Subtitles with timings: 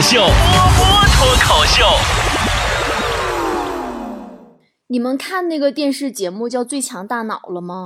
[0.00, 1.84] 口秀，波波脱口秀。
[4.86, 7.84] 你们看那个电视节目叫《最强大脑》了吗？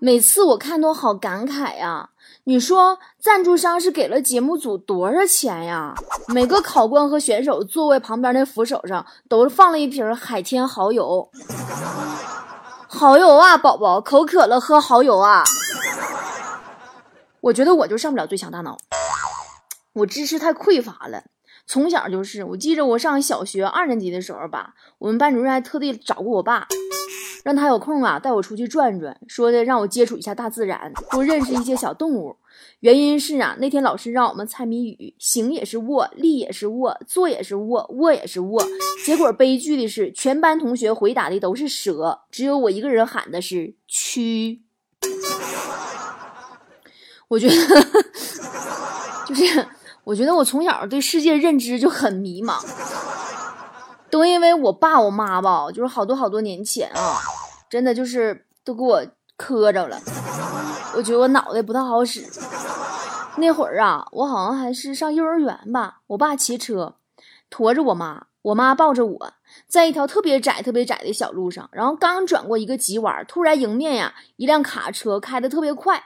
[0.00, 2.10] 每次我看都好感慨呀。
[2.44, 5.96] 你说赞助商是给了节目组多少钱呀？
[6.28, 11.28] 每个考官和选手座位旁边那扶手上都放了一瓶海天蚝油。
[12.86, 15.42] 蚝油啊，宝宝，口渴了喝蚝油啊。
[17.40, 18.78] 我觉得我就上不了最强大脑，
[19.92, 21.24] 我知识太匮乏了。
[21.66, 26.66] 从小就是，我记着我上小学二年级的时候吧，我们班主任还特地找过我爸，
[27.44, 32.36] 让他有空啊带我出去转转，说的让我接触一下大自然，多认识一些小动物。
[32.80, 38.64] 原因是啊，那天老师让我们猜谜语，行也是卧，立也是卧，坐也是卧，卧也是卧。
[39.04, 44.60] 结果悲剧的是，全班同学回答的都是蛇，只有我一个人喊的是蛆。
[47.28, 47.54] 我觉得
[49.28, 49.66] 就是。
[50.10, 52.60] 我觉得我从小对世界认知就很迷茫，
[54.10, 57.16] 都因为我爸我妈吧，就是好多好多年前啊，
[57.70, 60.00] 真的就是都给我磕着了。
[60.96, 62.26] 我觉得我脑袋不太好使。
[63.36, 66.96] 那会儿啊，我好像还是上幼儿园吧，我爸骑车
[67.48, 69.32] 驮着我妈，我妈抱着我，
[69.68, 76.02] 在一条特别窄、特别窄的小路上，然后刚转过一个急弯，突然迎面呀一辆卡车开的特别快，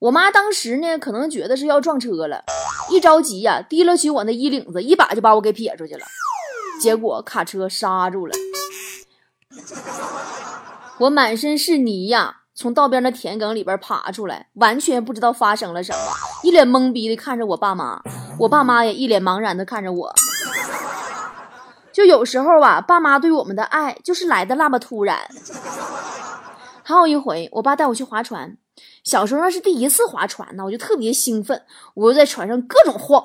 [0.00, 2.44] 我妈当时呢可能觉得是要撞车了。
[2.90, 6.00] 一着急呀，提了起我那衣领子，一把就把我给撇出去了。
[6.78, 8.34] 结果卡车刹住了，
[10.98, 15.98] 我满身是泥呀，从道边的田埂里边爬出来，完全不知道发生了什么，
[16.42, 18.02] 一脸懵逼的看着我爸妈，
[18.40, 20.14] 我爸妈也一脸茫然的看着我。
[21.98, 25.18] 就有时候吧，爸妈对我们的爱就是来的那么突然。
[26.84, 28.56] 还有一回，我爸带我去划船。
[29.02, 31.60] 小时候那是第一次划船呢，我就特别兴奋，
[31.94, 33.24] 我就在船上各种晃。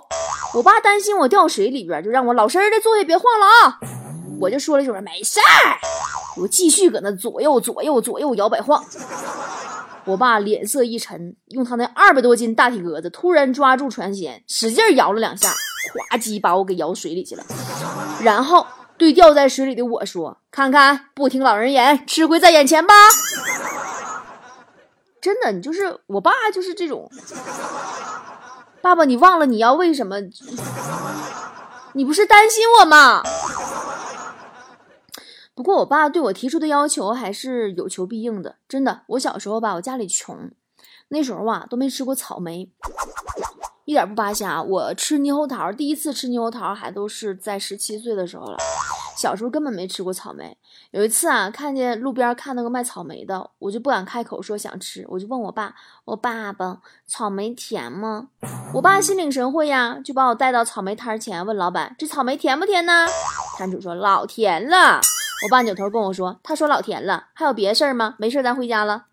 [0.55, 3.79] 我爸担心我掉水里边，就让我老实的坐下，别晃了啊。
[4.41, 5.77] 我就说了一句没事儿，
[6.41, 8.83] 我继续搁那左右左右左右摇摆晃。
[10.05, 15.53] 我爸脸色一沉，用他那二百多斤大体格子突然抓住船舷，使劲摇了两下，
[16.11, 17.43] 咵叽把我给摇水里去了。
[18.23, 18.65] 然后
[18.97, 22.93] 对掉在水里的我说：“看看，不听老人言，吃亏在眼前吧。
[25.21, 27.09] ”真的，你就是我爸，就是这种。
[28.81, 30.17] 爸爸，你忘了你要为什么？
[31.95, 33.21] 你不是担心我吗？
[35.55, 38.55] 不过我爸对我提出的要求还是有求必应的。
[38.67, 40.51] 真的，我小时候吧，我家里穷，
[41.09, 42.71] 那时候啊都没吃过草莓。
[43.85, 48.57] 一点不扒瞎，我吃猕猴桃，第一次吃猕猴桃还都是在十七岁的时候了。
[49.17, 50.57] 小时候根本没吃过草莓。
[50.91, 58.29] 有一次啊，看见路边看那个卖草莓的，我就不敢开口说想吃，我就问我爸：“我爸爸，草莓甜吗？”
[58.73, 63.05] 我爸心领神会呀，就把我带到草莓摊前，问老板：“这草莓甜不甜呢？”
[63.57, 65.01] 摊主说：“老甜了。”
[65.45, 68.15] 我爸扭头跟我说：“他说老甜了，还有别的事儿吗？
[68.17, 69.05] 没事，咱回家了。”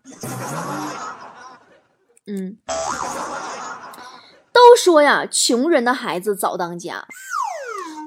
[2.27, 2.57] 嗯。
[4.83, 7.05] 说呀，穷人的孩子早当家。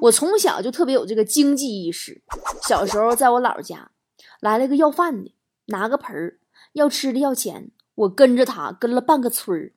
[0.03, 2.25] 我从小就特别有这个经济意识。
[2.67, 3.93] 小时候在我姥家，
[4.41, 5.37] 来了个要饭的，
[5.67, 6.41] 拿个盆儿，
[6.73, 7.71] 要吃的要钱。
[7.95, 9.73] 我跟着他跟了半个村儿。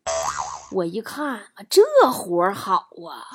[0.71, 3.29] 我一看，这活儿好啊！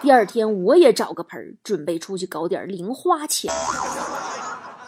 [0.00, 3.52] 第二天我也找个盆儿，准备出去搞点零花钱。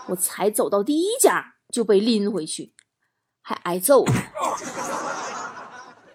[0.06, 2.72] 我才走到第一家，就被拎回去，
[3.42, 4.12] 还挨揍了。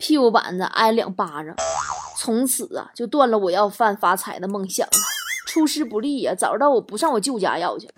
[0.04, 1.56] 屁股板子挨两巴掌，
[2.18, 4.92] 从此啊就断了我要饭发财的梦想了。
[5.48, 7.90] 出师不利呀，早知道我不上我舅家要去。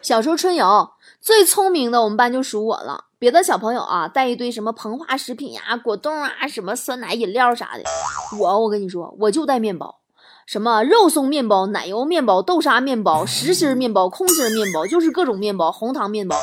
[0.00, 0.90] 小时候春游
[1.20, 3.06] 最聪明的，我们班就属我了。
[3.18, 7.82] 别的小朋友啊带一堆什么膨化食品呀、果冻啊、什么酸奶饮料啥的，
[8.38, 9.96] 我我跟你说，我就带面包。
[10.46, 16.34] 什么肉松面包、奶油面包、豆沙面包、实心面包、空心面包，就是各种面包，红糖面包。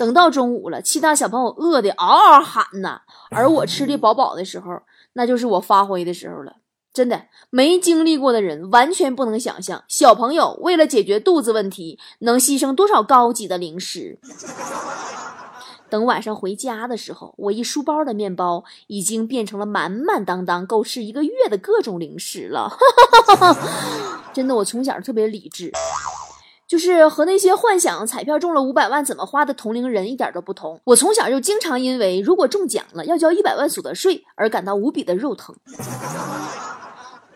[0.00, 3.02] 等到中午了，其他小朋友饿的嗷嗷喊呐，
[3.34, 4.82] 而我吃的饱饱的时候，
[5.14, 6.56] 那就是我发挥的时候了。
[6.92, 14.18] 真的，没经历过的人完全不能想象，小朋友为了解决肚子问题，能牺牲多少高级的零食。
[15.88, 22.74] 等晚上回家的时候，我一书包的面包已经变成了满满当当够吃一个月的各种零食了。
[24.32, 25.70] 真的，我从小特别理智，
[26.72, 30.80] 就是和那些幻想彩票中了五百万怎么花的同龄人一点都不同。
[30.84, 35.54] 我从小就经常因为如果中奖了要交一百万所得税而感到无比的肉疼。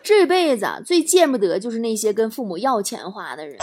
[0.01, 3.59] 这辈子最见不得就是那些跟父母要钱花的人，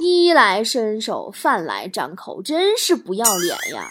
[0.00, 3.88] 衣来伸手，饭来张口，真是不要脸呀。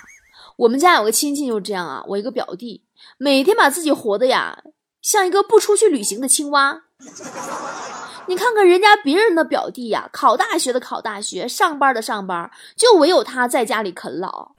[0.57, 2.83] 我们家有个亲戚就是这样啊，我一个表弟，
[3.17, 4.61] 每天把自己活的呀
[5.01, 6.83] 像一个不出去旅行的青蛙。
[8.27, 14.51] 你看看人家别人的表弟呀，考大学的考大学，上班的上班，就唯有他在家里啃老。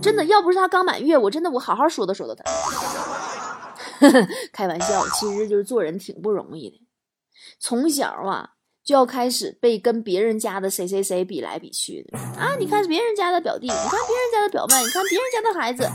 [0.00, 2.44] 真的，要不是他刚满月，我真的我好好说道说道他。
[4.52, 6.80] 开玩笑，其实就是做人挺不容易的。
[7.60, 8.50] 从小啊
[8.84, 12.56] 就要开始被跟别人家的谁谁谁比来比去的啊！
[12.58, 15.88] 你看别人家的表弟，你看别人家的表妹，你看别人家的孩子。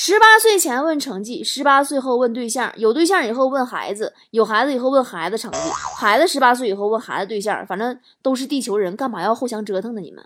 [0.00, 5.58] 十八岁前问成绩，十八岁后问对象，有对象以后问孩子，有孩子以后问孩子成绩，
[5.98, 10.00] 孩子十八岁以后问孩子对象，反正都是地球人，干嘛要互相折腾呢？
[10.00, 10.24] 你们？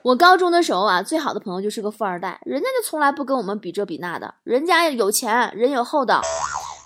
[0.00, 6.22] 我高中的时候啊，最好的朋友就是个富二代，人家就从来不跟我们比这比那的，人家有钱，人有厚道，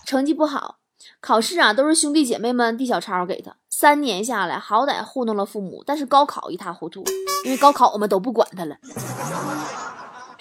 [0.05, 0.79] 成绩不好，
[1.21, 7.05] 考试啊都是兄弟姐妹们递小抄给他，三年下来好歹糊弄了父母，但是高考一塌糊涂，
[7.45, 8.75] 因为高考我们都不管他了。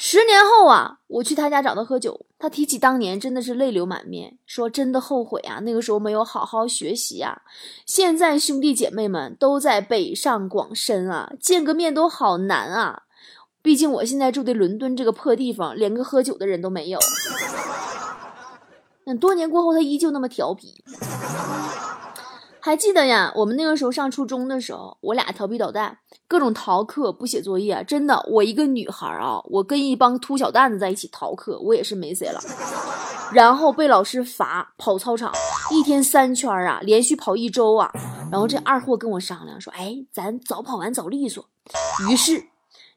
[0.08, 7.42] 十年后啊，我去他家找他喝酒，他提起当年，真的是泪流满面，说真的后悔啊，那个时候没有好好学习啊。
[7.88, 13.02] 现在兄弟姐妹们都在北上广深啊，见个面都好难啊。
[13.64, 17.00] 毕竟我现在住的伦敦这个破地方，连个喝酒的人都没有。
[19.06, 20.84] 那多年过后，他依旧那么调皮。
[22.66, 23.32] 还记得呀？
[23.36, 27.86] 我们那个时候上初中的时候，我俩调皮捣蛋，各种逃课不写作业。
[27.88, 32.42] 真的，我一个女孩啊，我跟一帮秃小蛋子在一起逃课，我也是没谁了。
[33.32, 35.32] 然后被老师罚跑操场，
[35.70, 37.92] 一天三圈啊，连续跑一周啊。
[38.32, 41.48] 然后这二货跟我商量说：“哎，咱早跑完早利索。”
[42.10, 42.46] 于是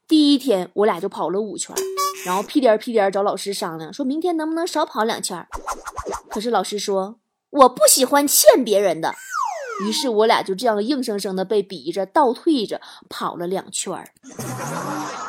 [0.09, 1.77] 第一天我俩就跑了五圈，
[2.25, 5.47] 然后屁颠屁颠找老师商量，说明天能不能少跑两圈。
[6.31, 7.17] 可是老师说
[7.51, 9.15] ：“我不喜欢欠别人的。”
[9.85, 14.11] 于是我俩就这样硬生生的被逼着倒退着跑了两圈儿，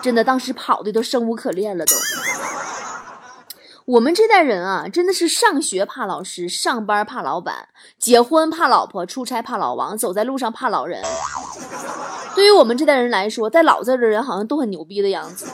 [0.02, 1.94] 真的当时跑的都生无可恋了都。
[3.86, 11.04] 我们这代人啊，真的是上学怕老师，上班怕老板，结婚怕老婆，出差怕老王，走在路上怕老人。
[12.36, 15.48] 对于我们这代人来说，在老字的人好像都很牛逼的样子。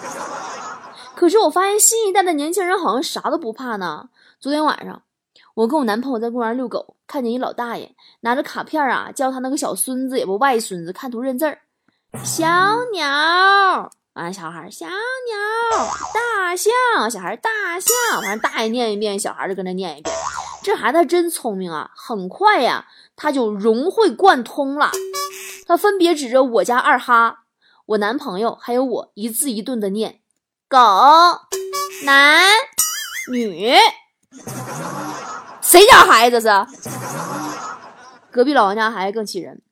[1.15, 4.09] 可是我发现新一代的年轻人好像啥都不怕呢。
[4.37, 5.04] 昨天晚上。
[5.55, 11.59] 我跟我男朋友在公园遛狗，看见一老大爷拿着卡片啊，叫他那个小孙子也不外孙子看图认字儿。
[12.23, 12.45] 小
[12.93, 14.93] 鸟，完了小孩小鸟，
[16.13, 16.71] 大象，
[17.09, 17.49] 小孩大
[17.79, 20.15] 象，完了大爷念一遍，小孩就跟着念一遍。
[20.63, 24.91] 这孩子真聪明啊，很快呀，他就融会贯通了。
[25.67, 27.43] 他分别指着我家二哈、
[27.85, 30.19] 我男朋友还有我，一字一顿的念：
[30.67, 30.77] 狗，
[32.05, 32.43] 男，
[33.31, 33.75] 女。
[35.67, 36.47] 谁家孩子是？
[38.31, 39.63] 隔壁老王家孩子更气人。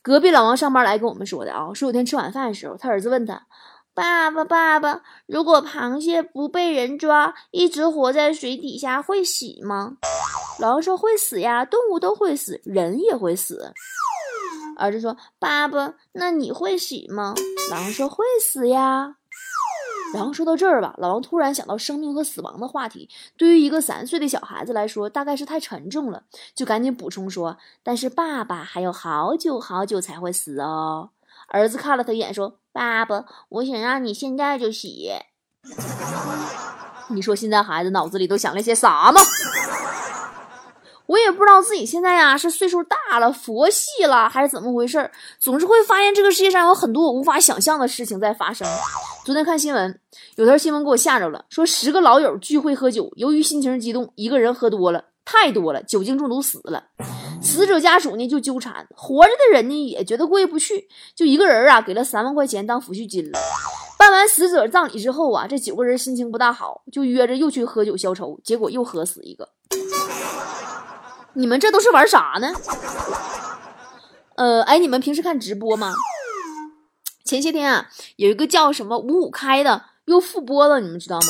[0.00, 3.48] 隔壁老王上班来跟我们说的啊，说有天吃晚饭的时候，他儿子问他
[3.92, 9.94] ：“爸爸，爸爸，如果螃蟹不被人抓，一直活在水底下会死吗？”
[10.60, 13.72] 老王说：“会死呀，动物都会死，人也会死。”
[14.78, 17.34] 儿子说：“爸爸，那你会死吗？”
[17.72, 19.16] 老王说：“会死呀。”
[20.14, 26.22] 然后说到这儿吧，老王突然想到生命和死亡的话题，对于一个三岁的小孩子来说，大概是太沉重了，
[26.54, 31.10] 就赶紧补充说：“但是爸爸还有好久好久才会死哦。”
[31.48, 34.88] 儿子看了他一眼，说：“爸爸，我想让你现在就死。
[37.10, 39.20] ”你说现在孩子脑子里都想了些啥吗？
[41.06, 48.66] 我也不知道自己现在呀是岁数大了、佛系了，还是怎么回事儿，总是会发现这个世界上有很多我无法想象的事情在发生。
[49.24, 50.00] 昨天看新闻，
[50.36, 56.84] 有条新闻给我吓着了，说十个老友聚会喝酒，由于心情激动，一个人喝多了，太多了，酒精中毒死了。
[57.40, 63.38] 死者家属呢就纠缠，活着的人呢也觉得过意不去，就一个人啊给了三万块钱当抚恤金了。
[63.98, 69.48] 办完死者葬礼之后啊，这九个人心情不大好，就约着又去喝酒消愁，结果又喝死一个。
[71.36, 72.50] 你们这都是玩啥呢？
[74.36, 75.92] 呃，哎，你们平时看直播吗？
[77.24, 81.26] 前些天啊，有一个叫什么五五开的又复播了，你们知道吗？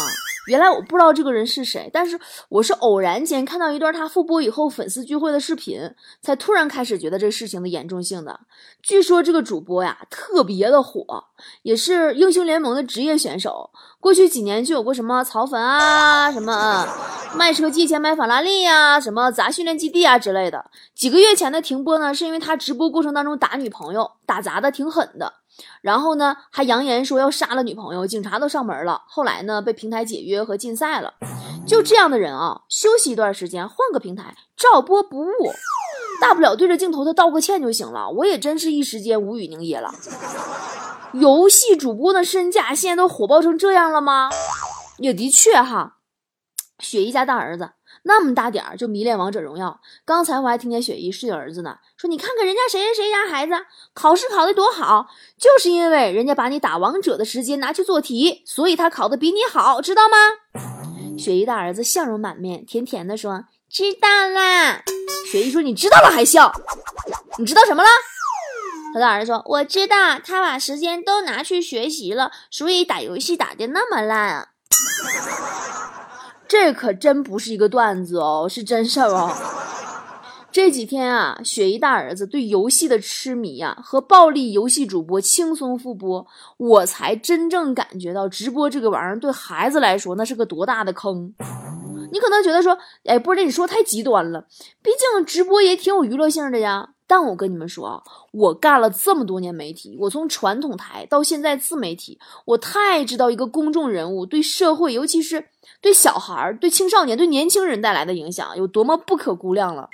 [0.46, 5.80] 原来我不知道这个人是谁，但是我是偶然间看到一段他复播以后粉丝聚会的视频，
[6.22, 8.40] 才突然开始觉得这事情的严重性的。
[8.82, 11.24] 据说这个主播呀特别的火，
[11.62, 13.70] 也是英雄联盟的职业选手。
[13.98, 16.86] 过去几年就有过什么草粉啊，什么
[17.34, 20.70] 卖车借钱买法拉利呀，什么砸训练基地啊之类的。
[20.94, 25.32] 几个月前的停播呢，是因为他直播过程当中打女朋友，打砸的挺狠的。
[25.80, 29.02] 然后呢，还扬言说要杀了女朋友，警察都上门了。
[29.06, 31.14] 后来呢，被平台解约和禁赛了。
[31.66, 35.30] 就这样的人啊，休息一段时间，换个平台照播不误，
[36.20, 38.08] 大不了对着镜头他道个歉就行了。
[38.10, 39.92] 我也真是一时间无语凝噎了。
[41.12, 44.28] 游戏主播的身价现在都火爆成这样了吗？
[44.98, 45.96] 也的确哈，
[46.78, 47.70] 雪姨家大儿子。
[48.08, 49.80] 那么大点儿就迷恋王者荣耀。
[50.04, 53.52] 刚才我还听见雪姨训儿子呢，说你看看人家谁谁谁家孩子
[53.94, 60.16] 考试考得多好，就是因为人家把你打王者的时间拿去做题，所以他考得比你好，知道吗？
[61.18, 64.82] 雪姨大儿子笑容满面，甜甜的说：“知道啦。”
[65.32, 66.52] 雪姨说：“你知道了还笑？
[67.38, 67.88] 你知道什么了？”
[68.94, 74.50] 他大儿子说：“我知道，他把时间都拿去学习了，所以打游戏打的那么烂。”
[76.48, 79.30] 这可真不是一个段子哦， 是真事儿哦。
[80.52, 86.26] 这几天啊，雪姨大儿子对游戏的痴迷呀，和暴力游戏主播轻松复播，
[86.56, 91.34] 我才真正感觉到直播这个玩意儿对孩子来说那是个多大的坑。
[92.10, 94.46] 你可能觉得说，哎，波姐你说太极端了，
[94.82, 96.90] 毕竟直播也挺有娱乐性的呀。
[97.06, 105.48] 但我跟你们说啊，我干了这么多年媒体，我从传统台到现在自媒体，我太知道一个公众人物对社会，尤其是
[105.80, 109.88] 对小孩、对青少年、对年轻人带来的影响有多么不可估量了。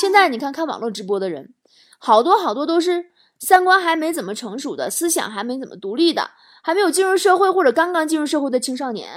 [0.00, 1.54] 现在你看看网络直播的人，
[1.98, 3.06] 好多好多都是
[3.38, 6.30] 三观还没怎么成熟的，思想还没怎么独立的，
[6.62, 9.14] 还没有进入社会或者刚刚进入社会的青少年。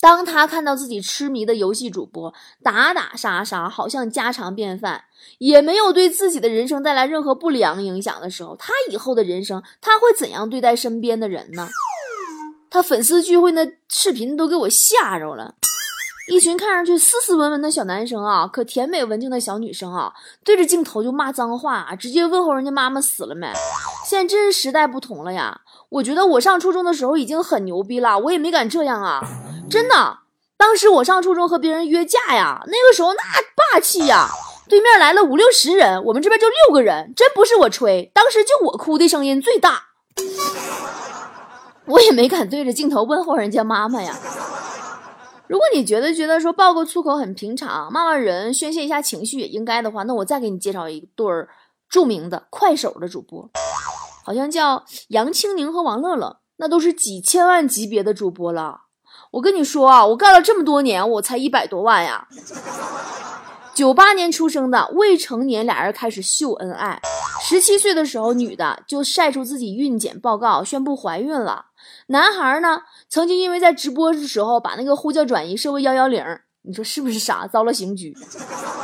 [0.00, 5.04] 当他看到自己痴迷的游戏主播打打杀杀，好像家常便饭，
[5.38, 11.68] 也没有对自己的人生带来任何不良影响的时候，他以后的人生他会怎样对待身边的人呢？
[12.70, 15.54] 他粉丝聚会那视频都给我吓着了，
[16.30, 20.12] 一群看上去斯斯文文的小男生啊，可甜美文静的小女生啊，
[20.44, 23.52] 对着镜头就骂脏话，直接问候人家妈妈死了没。
[24.08, 25.60] 现在真是时代不同了呀！
[25.90, 29.20] 我觉得我上初中的时候已经很牛逼了，我也没敢这样啊。
[29.68, 30.18] 真的，
[30.56, 33.20] 当时我上初中和别人约架呀，那个时候那
[33.72, 34.28] 霸气呀，
[34.68, 39.82] 对面来了五六十人，我们这边就六个人，真不是我吹，当时就我哭的声音最大，
[41.86, 44.16] 我也没敢对着镜头问候人家妈妈呀。
[45.48, 51.48] 如果你觉得觉得说爆个粗口很平常，骂骂人宣泄一下情绪也应该的话，那我再给你介绍一对儿
[51.88, 53.50] 著名的快手的主播，
[54.22, 58.82] 好像叫杨青宁和王乐乐，那都是几千万级别的主播了。
[59.32, 62.26] 我跟你说啊，我干了这么多年，我才一百多万呀。
[63.72, 67.00] 九八年出生的未成年俩人开始秀恩爱，
[67.42, 71.66] 十七岁的时候，女的就晒出自己孕检报告，宣布怀孕了。
[72.08, 76.22] 男孩呢，曾经因为在直播的时候把那个呼叫转移设为幺幺零，
[76.62, 77.46] 你说是不是傻？
[77.46, 78.14] 遭了刑拘，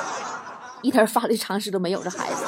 [0.81, 2.45] 一点法律常识都没有，这孩子。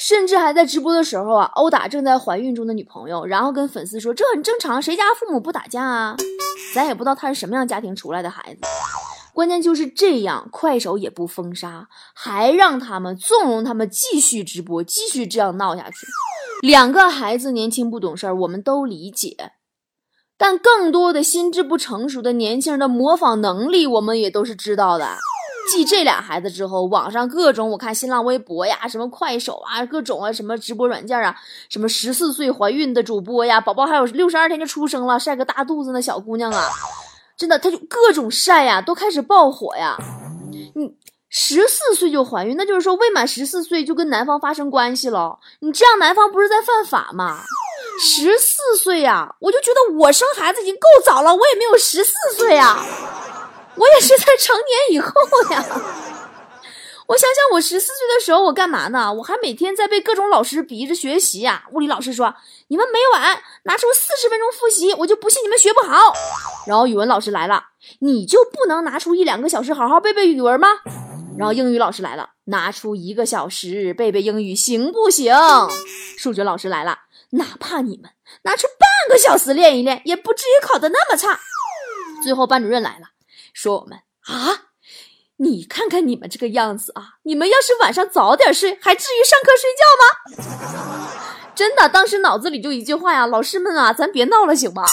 [0.00, 6.16] 甚至还在直播的时候啊，殴打正在怀孕中的女朋友，然后跟粉丝说这很正常，谁家父母不打架啊？
[6.74, 8.60] 咱也不知道他是什么样家庭出来的孩子。
[9.34, 16.06] 关键就是这样，快手也不封杀，还让他们纵容他们继续直播，继续这样闹下去。
[16.62, 19.52] 两个孩子年轻不懂事儿，我们都理解，
[20.38, 25.18] 但更多的心智不成熟的年轻人的模仿能力，我们也都是知道的。
[25.70, 31.34] 继这俩孩子之后，网上各种我看新浪微博呀，什么快手啊，各种啊，什么直播软件啊，
[31.68, 36.68] 什么十四岁怀孕的主播呀，宝宝还有六十二天就出生了，晒个大肚子那小姑娘啊，
[37.36, 39.96] 真的，她就各种晒呀，都开始爆火呀。
[40.74, 40.92] 你
[41.28, 47.40] 十四岁就怀孕，那就是说未满十四岁就跟男方发生关系了，你这样男方不是在犯法吗？
[48.00, 52.76] 十四岁呀，我就觉得我生孩子已经够早了，我也没有十四岁呀。
[53.80, 55.10] 我也是在成年以后
[55.52, 55.64] 呀，
[57.08, 59.10] 我想想，我十四岁的时候我干嘛呢？
[59.14, 61.64] 我还每天在被各种老师逼着学习呀。
[61.72, 62.34] 物理老师说
[62.68, 66.12] ：“你们每晚拿出四十分钟复习，我就不信你们学不好。”
[66.68, 67.68] 然后语文老师来了，
[68.00, 70.68] 你就不能拿出一两个小时好好背背语文吗？
[71.38, 75.34] 然后英语老师来了，拿出一个小时背背英语行不行？
[76.18, 76.98] 数学老师来了，
[77.30, 78.10] 哪怕你们
[78.42, 81.40] 拿出半个小时练一练，也不至于考得那么差。
[82.22, 83.06] 最后班主任来了。
[83.52, 84.70] 说我们啊，
[85.36, 91.10] 你看看你们这个样子啊，你们要是晚上早点睡，还至于上课睡觉吗？
[91.54, 94.84] 真的，当时脑子里就一句话呀，老师们啊，咱别闹了，行吗？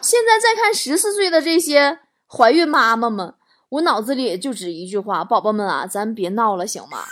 [0.00, 3.34] 现在再看十四岁的这些怀孕妈妈们，
[3.70, 7.04] 我脑子里也就只一句话，宝宝们啊，咱别闹了，行吗？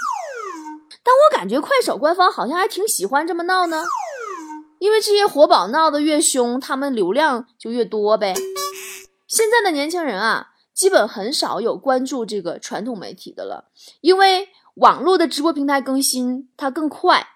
[1.02, 3.82] 但我感觉快手官方好像还挺喜欢这么闹呢，
[4.78, 8.34] 因为这些活宝闹得越凶，他们流量就越多呗。
[9.32, 13.70] 现在的年轻人啊，基本很少有关注这个传统媒体的了，
[14.02, 17.28] 因为网络的直播平台更新它更快，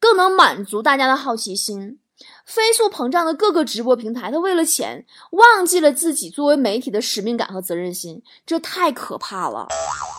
[0.00, 1.98] 更能满足大家的好奇心。
[2.46, 9.68] 飞速膨胀的各个直播平台，他为了钱忘记了自己作为媒体的使命感和责任心，这太可怕了。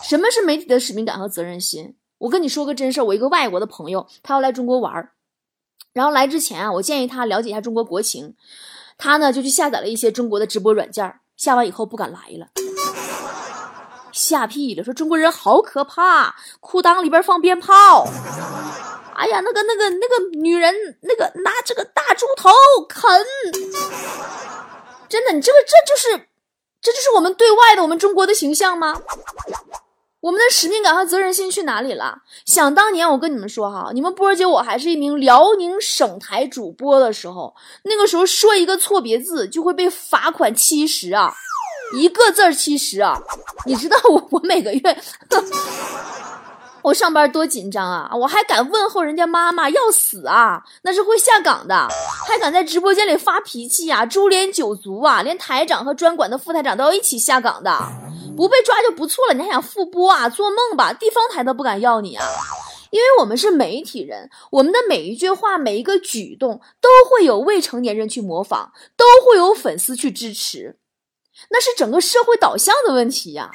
[0.08, 1.96] 什么是媒体的使命感和责任心？
[2.18, 5.10] 我跟你说个真事儿，我一个外国的朋友，他要来中国玩儿，
[5.92, 8.36] 然后来之前啊，我建议他了解一下中国国情。
[8.98, 12.48] 他呢就去下载了一些中国的直播软件下完以后不敢来了。
[14.12, 18.08] 吓屁了，说中国人好可怕，裤裆里边放鞭炮。
[19.14, 22.50] 哎呀，那个那个那个女人，那个拿这个大猪头
[22.88, 23.02] 啃，
[25.08, 26.28] 真的，你这个这就是，
[26.80, 29.00] 这就是我们对外的我们中国的形象吗？
[30.26, 32.18] 我们的使命感和责任心去哪里了？
[32.44, 37.54] 想当年，我跟你们说哈，你们波儿姐我还是一名辽宁省台主播的时候，
[37.84, 41.32] 那个时候说一个错别字就会被罚款七十啊，
[41.96, 43.16] 一个字七十啊，
[43.66, 44.80] 你知道我我每个月。
[46.82, 48.08] 我上班多紧张啊！
[48.14, 50.62] 我还敢问候人家妈妈，要死啊！
[50.82, 51.88] 那是会下岗的，
[52.28, 54.06] 还敢在直播间里发脾气呀！
[54.06, 55.20] 株连九族啊！
[55.22, 57.76] 连台长和专管的副台长都要一起下岗的，
[58.36, 60.28] 不被抓就不错了，你还想复播啊？
[60.28, 60.92] 做梦吧！
[60.92, 62.24] 地方台都不敢要你啊！
[62.90, 70.78] 因为我们是媒体人，我们的每一句话、每一个举动都会有未成年人去模仿，都会有粉丝去支持，
[71.50, 73.50] 那是整个社会导向的问题呀！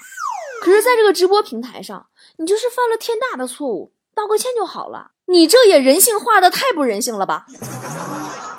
[0.62, 2.08] 可是，在这个直播平台上。
[2.38, 5.12] 你就是犯了天大的错误，道个歉就好了。
[5.28, 7.46] 你这也人性化的太不人性了吧？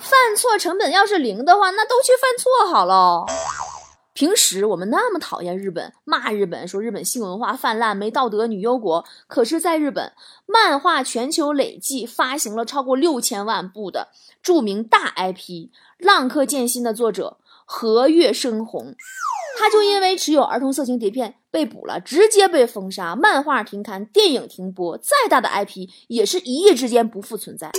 [0.00, 3.25] 犯错成本要是零的话，那都去犯错好了。
[4.14, 9.04] 平时我们那么讨厌日本，骂日本，说日本性文化泛滥、没道德、女优国。
[9.26, 10.12] 可是，在日本，
[10.47, 14.09] 漫画全球累计发行了超过六千万部的
[14.42, 15.38] 著名大 IP
[15.99, 18.95] 《浪客剑心》的作者和月生红。
[19.59, 27.71] 他就因为持有儿童色情碟片被捕了，直接被封杀，漫画停刊，电影停播，再大的 IP 也是一夜之间不复存在。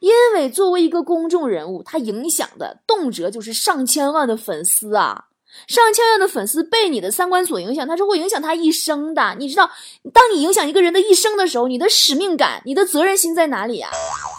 [0.00, 5.26] 因为作为一个公众人物，他影响的动辄就是上千万的粉丝啊，
[5.66, 9.34] 上千万的粉丝被你的三观所影响，他是会影响他一生的。
[9.38, 9.70] 你知道，
[10.12, 13.90] 当你影响一个人的一生的时候，你的使命感、你的责任心在哪里啊？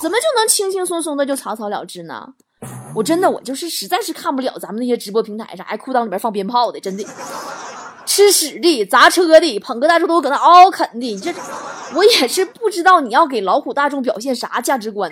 [0.02, 2.34] 怎么就能轻轻松松的就草草了之呢？
[2.96, 7.04] 我真的，我就是实在是看不了咱们那些直播平台上，还裤裆里边放鞭炮的，真的，
[8.06, 11.34] 吃屎的、砸车的、捧个大猪头搁那嗷嗷啃的，这
[11.94, 15.12] 我也是不知道你要给劳苦大众表现啥价值观。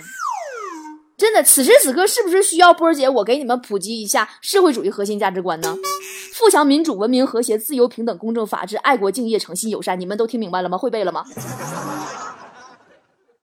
[1.17, 5.77] 真的，此时此刻是不是需要波儿姐我给你们普及一下社会主义核心价值观呢？
[6.33, 10.77] 富强、民主、文明、和谐、自由、平等、公正、法治、爱国、敬业、诚信、友善，你们都听明白了吗？
[10.77, 11.23] 会背了吗？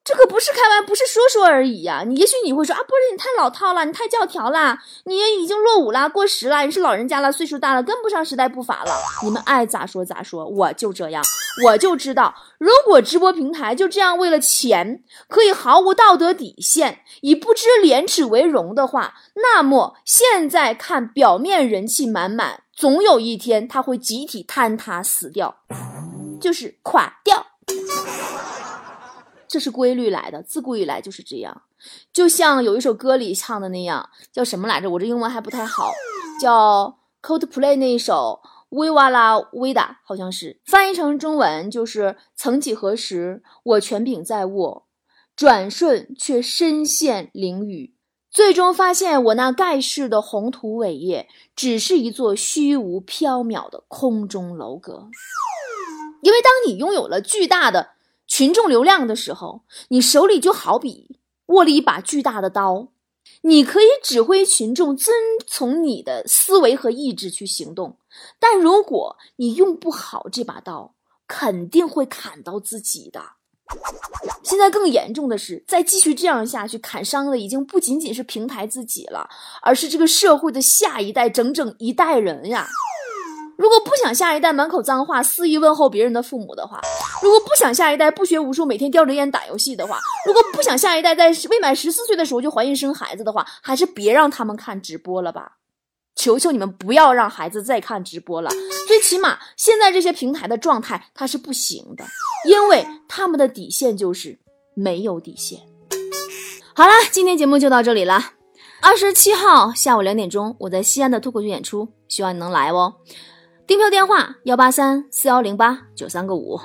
[0.05, 2.03] 这可不是开玩，不是说说而已呀！
[2.05, 8.93] 你也许你会说啊，不是你太老套了，你太教条了，你也已经落伍了，过时了，你是老人家了，岁数大了，跟不上时代步伐了。
[9.23, 11.23] 你们爱咋说咋说，我就这样，
[11.67, 25.59] 我就知道，如果直播平台就这样为了钱可以毫无道德底线，以不知廉耻为荣的话，那么现在看表面人气满满，总有一天它会集体坍塌死掉，
[26.41, 27.47] 就是垮掉。
[29.53, 31.65] 这是规律来的，自古以来就是这样。
[32.11, 34.89] 就像有一首歌里唱的那样，叫什么来着？
[34.89, 35.93] 我这英文还不太好，
[36.41, 44.87] 叫 Coldplay 那一首《维瓦拉维达》，好像是翻译成中文就是“曾几何时，我权柄在握，
[45.37, 47.93] 转瞬却身陷囹圄，
[48.31, 55.11] 最终发现我那盖世的宏图伟业，只是一座虚无缥缈的空中楼阁。”
[56.25, 57.91] 因为当你拥有了巨大的。
[58.33, 61.19] 群众流量的时候，你手里就好比
[61.49, 62.89] 握了一把巨大的刀，
[63.43, 65.15] 你可以指挥群众遵
[65.47, 67.99] 从你的思维和意志去行动。
[68.41, 70.95] 但如果你用不好这把刀，
[71.29, 73.23] 肯定会砍到自己的。
[74.43, 79.29] 现在更严重的是，再继续这样下去，砍伤的已经不仅仅是平台自己了，
[79.61, 82.67] 而是这个社会的下一代，整整一代人呀。
[83.63, 86.81] 如果不想下一代满口脏话、肆意问候别人的父母的话，
[87.23, 95.59] 如果不想下一代不学无术、每天叼着烟打游戏的话，如果不想下一代在未满十四岁的时候就怀孕生孩子的话，还是别让他们看直播了吧！
[96.17, 98.51] 求求你们不要让孩子再看直播了。
[98.89, 102.05] 最起码现在这些平台的状态它是不行的，
[102.49, 104.41] 因为他们的底线就是
[104.75, 105.61] 没有底线。
[106.75, 108.33] 好了，今天节目就到这里了。
[108.81, 112.95] 二十七号下午两点钟，我在西安的脱口秀演出，希望你能来哦。
[113.65, 116.59] 订票电话幺八三四幺零八九三个五。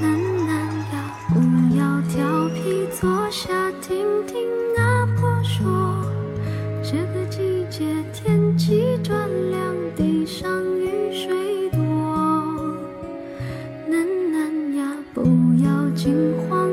[0.00, 1.40] 呀不
[1.76, 4.46] 要调皮坐下听听
[4.76, 6.04] 阿婆说。
[6.82, 11.78] 这个季节天气转凉地上雨水多。
[14.76, 15.22] 呀不
[15.64, 16.63] 要惊慌？